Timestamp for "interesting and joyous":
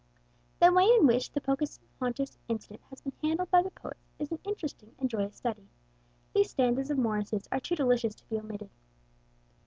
4.43-5.35